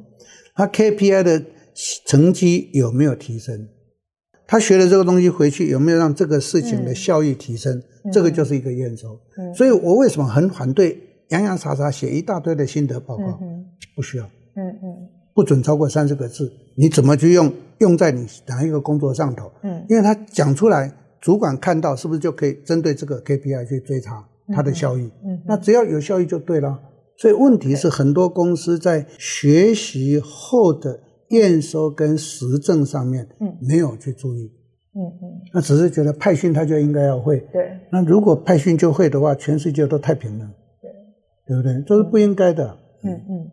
[0.54, 1.42] 他 KPI 的
[2.06, 3.68] 成绩有没有提升？
[4.46, 7.82] 他学了这个东西回去有没有让这个事情的效益提升？
[8.12, 9.18] 这个就是一个验收。
[9.56, 13.40] 所以我为什么很反对洋洋洒洒写一大堆的心得报告？
[13.96, 14.24] 不需要。
[14.56, 16.52] 嗯嗯，不准超过三十个字。
[16.74, 17.50] 你怎么去用？
[17.78, 19.50] 用在你哪一个工作上头？
[19.62, 24.22] 嗯，因为他讲出来，主管看到是不是就可以针对这个 KPI 去追查
[24.52, 25.10] 它的效益？
[25.24, 26.78] 嗯，那只要有效益就对了。
[27.20, 30.98] 所以问题是，很多公司在学习后的
[31.28, 34.50] 验收跟实证上面，嗯，没有去注意，
[34.94, 37.78] 嗯嗯，那只是觉得派训他就应该要会，对。
[37.92, 40.50] 那如果派训就会的话，全世界都太平了，
[40.80, 40.90] 对，
[41.46, 41.84] 对不对？
[41.86, 42.74] 这是不应该的。
[43.02, 43.50] 嗯嗯，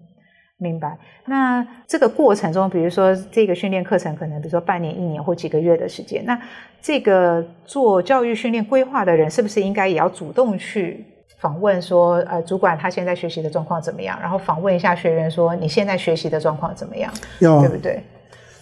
[0.59, 0.97] 明白。
[1.25, 6.39] 那这个过程中，比如说这个训练课程，可能比如说半年、一年或几个月的时间，那
[6.81, 11.03] 这个做教育训练规划的人，是不是应该也要主动去？
[11.39, 14.19] 访问说，呃，主管他现在学习的状况怎么样？
[14.19, 17.13] 然后访问一下学员说，你现在学习的状况怎么样？
[17.39, 18.03] 要对不对？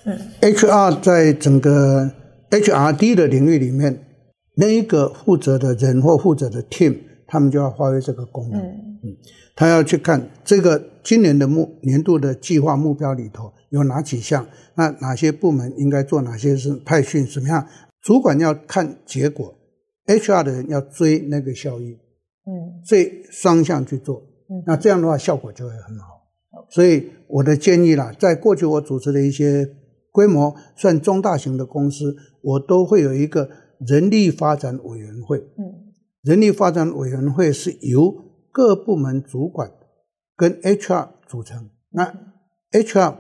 [0.06, 2.12] 嗯，HR 在整个
[2.50, 4.06] HRD 的领域里面，
[4.56, 6.98] 那一个负责的人或负责的 team，
[7.28, 8.62] 他们就要发挥这个功能。
[8.62, 9.18] 嗯，嗯，
[9.56, 14.46] 他要去看这个今年的目年度的计划目标里头有哪几项，
[14.76, 17.66] 那哪些部门应该做哪些事，派训什么样？
[18.02, 19.56] 主管要看结果
[20.06, 21.98] ，HR 的人要追那个效益。
[22.46, 24.22] 嗯，追双向去做。
[24.50, 26.16] 嗯，那这样的话效果就会很好。
[26.70, 29.68] 所以我的建议啦，在过去我组织的一些
[30.12, 35.38] 规模算中大型的公司，我都会有一个人力发展委员会。
[35.38, 35.92] 嗯，
[36.24, 38.16] 人力发展委员会是由
[38.52, 39.70] 各部门主管
[40.38, 42.14] 跟 HR 组成，那
[42.72, 43.16] HR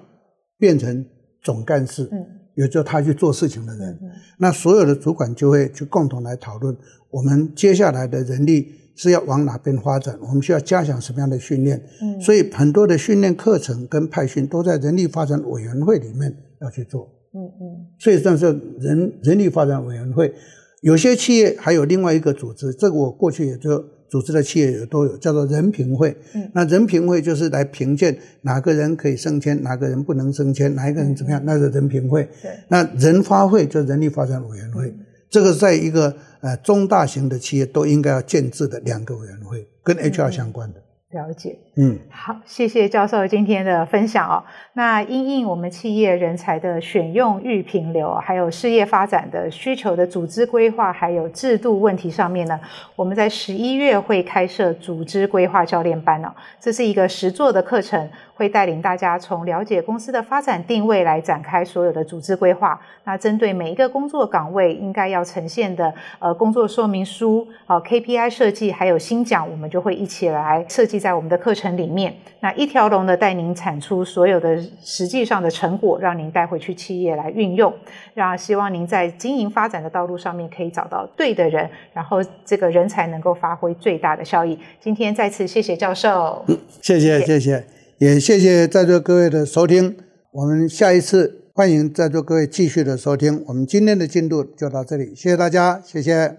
[0.58, 1.06] 变成
[1.42, 4.00] 总干事，嗯，也就他去做事情的人。
[4.40, 6.76] 那所有的主管就会去共同来讨论
[7.10, 8.85] 我们接下来的人力。
[8.96, 10.18] 是要往哪边发展？
[10.22, 11.82] 我们需要加强什么样的训练？
[12.02, 17.12] 嗯，所以很多的训练课程跟派训都在人力发展委员会里面要去做。
[17.34, 18.46] 嗯嗯，所以这是
[18.80, 20.34] 人人力发展委员会。
[20.82, 26.16] 有些企业还有另外一个组织，这个我过去也就组织的企业也都有，叫做人评会。
[26.34, 32.24] 嗯，那人评会就是来评鉴哪个人可以升迁，哪个人不能升迁，哪一个人怎么样，那是人评会。
[32.42, 34.94] 对，那人发会就是人力发展委员会。
[35.36, 40.82] 这个在一个呃中大型的企业都应该要建制的两个委员会，跟 HR 相关的。
[41.16, 44.44] 了解，嗯，好，谢谢教授今天的分享哦。
[44.74, 52.60] 那因应我们企业人才的选用预评流，还有事业发展的需求的组织规划，还有制度问题上面呢，
[52.98, 56.28] 我们在十一月会开设组织规划教练班哦。
[56.60, 62.78] 这是一个实作的课程，会带领大家从了解公司的发展定位来展开所有的组织规划。
[63.06, 71.05] 那针对每一个工作岗位应该要呈现的呃工作说明书啊、呃、KPI 设计，还有新奖，我们就会一起来设计。
[71.06, 77.72] 在我们的课程里面，那一条龙的带您产出所有的实际上的成果，让您带回去企业来运用。
[78.16, 84.58] 让希望您在经营发展的道路上面可以找到对的人，然后这个人才能够发挥最大的效益。
[84.82, 87.64] 今天再次谢谢教授，嗯、谢谢谢谢，
[88.00, 89.96] 也谢谢在座各位的收听。
[90.32, 93.44] 我们下一次欢迎在座各位继续的收听。
[93.50, 96.38] 我们今天的进度就到这里，谢谢大家，谢谢。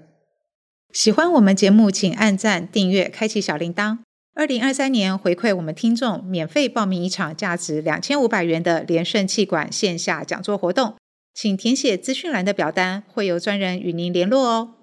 [0.92, 4.05] 喜欢我们节目，请按赞、订阅、开启小铃铛。
[4.36, 10.94] 二零二三年回馈我们听众，免费报名一场价值两千五百元的联圣企管线下讲座活动，
[11.32, 14.75] 请填写资讯栏的表单，会有专人与您联络哦。